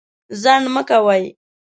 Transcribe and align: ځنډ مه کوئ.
ځنډ 0.41 0.65
مه 0.73 0.81
کوئ. 0.89 1.23